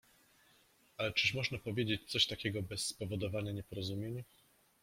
Ale 0.97 1.13
czyż 1.13 1.33
można 1.33 1.57
powiedzieć 1.57 2.01
coś 2.07 2.27
takiego 2.27 2.61
bez 2.61 2.85
spowodowania 2.85 3.51
nieporozumień? 3.51 4.23